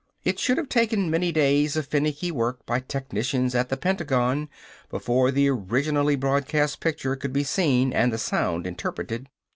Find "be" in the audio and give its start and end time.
7.33-7.43